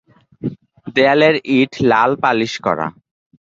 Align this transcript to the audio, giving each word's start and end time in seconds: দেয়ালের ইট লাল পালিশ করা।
দেয়ালের 0.95 1.35
ইট 1.57 1.71
লাল 1.89 2.11
পালিশ 2.23 2.53
করা। 2.65 2.87